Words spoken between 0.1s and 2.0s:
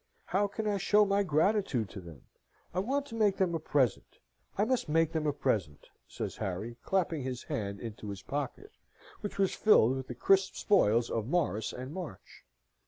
How can I show my gratitude